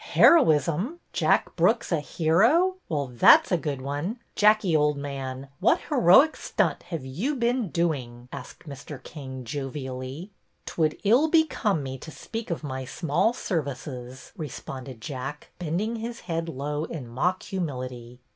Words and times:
Heroism! 0.15 0.99
Jack 1.13 1.55
Brooks 1.55 1.91
a 1.91 1.99
hero! 1.99 2.77
Well, 2.89 3.05
that 3.05 3.45
's 3.45 3.51
a 3.51 3.57
good 3.57 3.83
one! 3.83 4.17
Jackie, 4.35 4.75
old 4.75 4.97
man, 4.97 5.49
what 5.59 5.79
heroic 5.89 6.35
stunt 6.35 6.81
have 6.89 7.05
you 7.05 7.35
been 7.35 7.69
doing?" 7.69 8.27
asked 8.31 8.67
Mr. 8.67 8.97
King, 9.03 9.43
jovially.'' 9.43 10.31
'T 10.65 10.73
would 10.77 10.97
ill 11.03 11.27
become 11.29 11.83
me 11.83 11.99
to 11.99 12.09
speak 12.09 12.49
of 12.49 12.63
my 12.63 12.83
small 12.83 13.31
services," 13.31 14.31
responded 14.35 15.01
Jack, 15.01 15.51
bending 15.59 15.97
his 15.97 16.21
head 16.21 16.49
low 16.49 16.85
in 16.85 17.07
mock 17.07 17.43
humility. 17.43 18.21